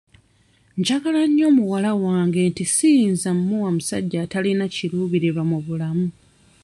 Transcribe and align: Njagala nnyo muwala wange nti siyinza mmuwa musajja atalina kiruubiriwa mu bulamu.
Njagala 0.79 1.21
nnyo 1.27 1.47
muwala 1.57 1.91
wange 2.05 2.41
nti 2.51 2.63
siyinza 2.73 3.29
mmuwa 3.37 3.69
musajja 3.75 4.19
atalina 4.25 4.65
kiruubiriwa 4.73 5.43
mu 5.49 5.57
bulamu. 5.65 6.07